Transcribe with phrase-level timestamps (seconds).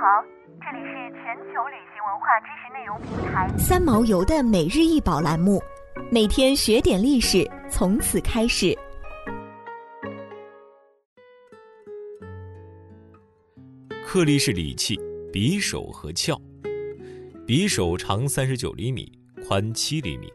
[0.00, 0.24] 好，
[0.60, 5.60] 这里是全球旅行文化知识内容平台三毛游的每日一宝栏目，
[6.08, 8.78] 每天学点历史，从此开始。
[14.04, 14.96] 克力式礼器
[15.32, 16.40] 匕首和鞘，
[17.44, 19.10] 匕首长三十九厘米，
[19.48, 20.32] 宽七厘米，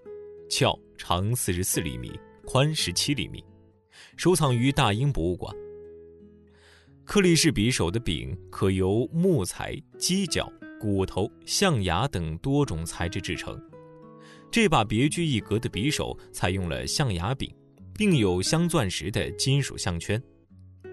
[0.49, 2.11] 鞘长四十四厘米，
[2.45, 3.41] 宽十七厘米，
[4.17, 5.55] 收藏于大英博物馆。
[7.05, 13.61] 克力士匕首的柄可由木材、犄角、骨头、象牙等多种材质制成。
[14.49, 17.53] 这把别具一格的匕首采用了象牙柄，
[17.93, 20.21] 并有镶钻石的金属项圈。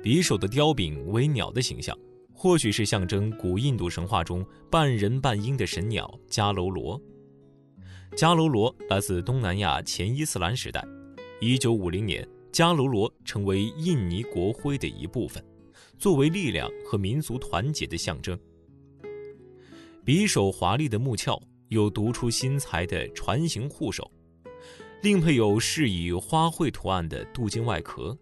[0.03, 1.97] 匕首的雕柄为鸟的形象，
[2.35, 7.01] 或许是象征古印度神话中半人半鹰的神鸟迦楼罗。
[8.17, 10.85] 迦楼罗来自东南亚前伊斯兰时代。
[11.41, 15.43] 1950年，迦楼罗成为印尼国徽的一部分。
[16.01, 18.37] 作为力量和民族团结的象征，
[20.03, 21.39] 匕首华丽的木鞘
[21.69, 24.11] 有独出心裁的船形护手，
[25.03, 28.19] 另配有饰以花卉图案的镀金外壳。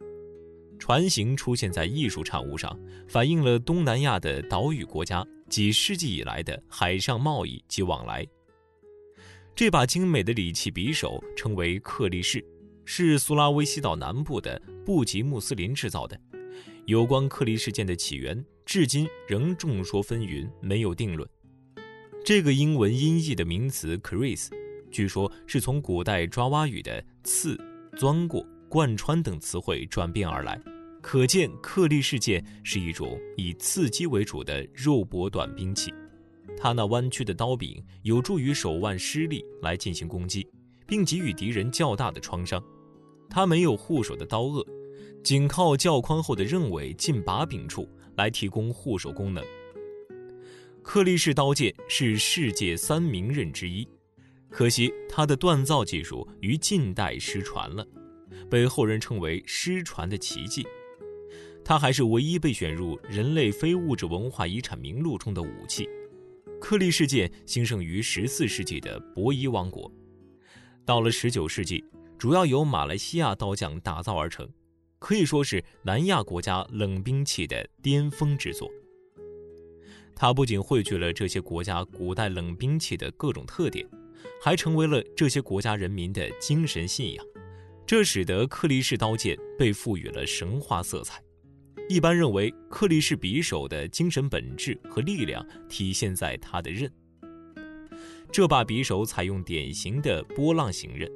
[0.76, 8.26] 船形出现在艺术产物上，反映了东南亚的岛屿国家几世纪以来的海上贸易及往来。
[9.54, 12.44] 这把精美的礼器匕首称为克力士，
[12.84, 16.20] 是苏拉威西岛南部的布吉穆斯林制造的。
[16.88, 21.28] 有关克利事件的起源，至今仍众说纷纭，没有定论。
[22.24, 24.48] 这个英文音译的名词 “Chris”，
[24.90, 27.60] 据说是从古代抓哇语的“刺
[27.94, 30.58] ”“钻过”“贯穿”等词汇转变而来，
[31.02, 35.92] 可见克利事件是一种以刺击为主的肉搏短兵器。
[36.56, 40.48] 它那弯曲的刀柄有助于手腕施力来进行攻击，
[40.86, 42.64] 并给予敌人较大的创伤。
[43.28, 44.66] 它没有护手的刀锷。
[45.22, 49.44] 仅靠较宽厚的刃尾近把柄处来提供护手功能。
[50.82, 53.86] 克力士刀剑是世界三名刃之一，
[54.48, 57.86] 可惜它的锻造技术于近代失传了，
[58.48, 60.66] 被后人称为失传的奇迹。
[61.62, 65.86] 它还是唯一被选入人类非物质文化遗产名录中的武器。
[66.58, 69.92] 克力士剑兴盛于十四世纪的博夷王国，
[70.86, 71.84] 到了十九世纪，
[72.16, 74.48] 主要由马来西亚刀匠打造而成。
[74.98, 78.70] 可以说是南亚国家冷兵器的巅峰之作。
[80.14, 83.86] 它不仅汇聚了这些国家古代冷兵器的各种特点，
[84.42, 87.24] 还成为了这些国家人民的精神信仰。
[87.86, 91.22] 这使得克利士刀剑被赋予了神话色彩。
[91.88, 96.92] 一般认为，克利士匕首的精神本质和力量体现在它的刃。
[98.30, 101.10] 这把匕首采用典型的波浪形刃，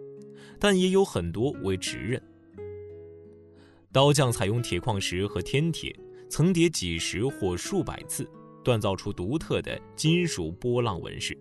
[0.59, 2.22] 但也有很多为直刃。
[3.92, 5.94] 刀匠采用铁矿石和天铁
[6.30, 8.26] 层叠几十或数百次，
[8.64, 11.36] 锻造出独特的金属波浪纹饰。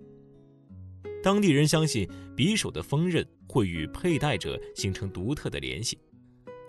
[1.23, 5.97] 当地人相信，匕首的锋刃会与佩戴者形成独特的联系，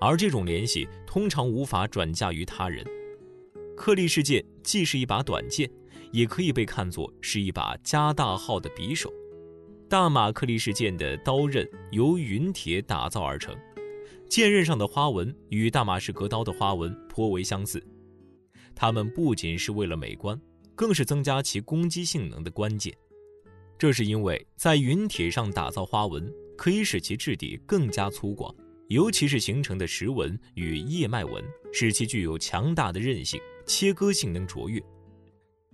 [0.00, 2.86] 而这种联系通常无法转嫁于他人。
[3.76, 5.68] 克利士剑既是一把短剑，
[6.12, 9.12] 也可以被看作是一把加大号的匕首。
[9.88, 13.52] 大马克利士剑的刀刃由云铁打造而成。
[14.32, 17.86] 剑刃上的花纹与大马士革刀的花纹颇为相似，
[18.74, 20.40] 它们不仅是为了美观，
[20.74, 22.96] 更是增加其攻击性能的关键。
[23.76, 28.50] 这是因为在云铁上打造花纹，可以使其质地更加粗犷，
[28.88, 34.82] 尤其是形成的石纹与叶脉纹，使其具有强大的韧性，切割性能卓越。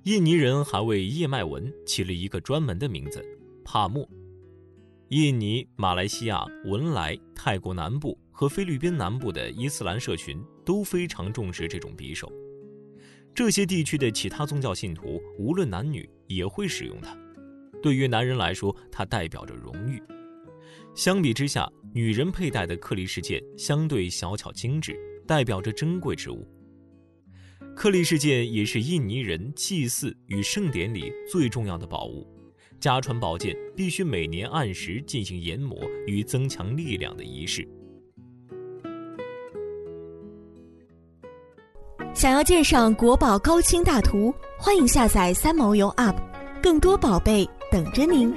[0.02, 3.24] 印尼人还为叶脉纹起了一个专门的名字——
[3.64, 4.04] 帕莫。
[5.08, 8.18] 印尼、马来西亚、文莱、泰国南部。
[8.30, 12.32] 和菲律宾南部的伊斯兰社群都非常重视这种匕首，
[13.34, 17.18] 这些地区的其他宗教信徒无论男女也会使用它。
[17.82, 19.98] 对于男人来说，它代表着荣誉；
[20.94, 26.46] 相比之下，女人佩戴的克力士剑相对小巧精致，代表着珍贵之物。
[27.74, 32.24] 克力士剑也是印尼人祭祀与盛典里最重要的宝物，
[32.80, 35.76] 家传宝剑必须每年按时进行研磨
[36.06, 37.66] 与增强力量的仪式。
[42.14, 46.16] 想要鉴赏国宝高清大图，欢迎下载三毛游 App，
[46.62, 48.34] 更多宝贝等着您。